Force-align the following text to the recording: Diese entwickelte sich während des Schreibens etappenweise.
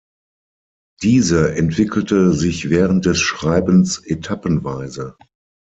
Diese 1.03 1.53
entwickelte 1.53 2.33
sich 2.33 2.71
während 2.71 3.05
des 3.05 3.19
Schreibens 3.21 3.99
etappenweise. 4.03 5.15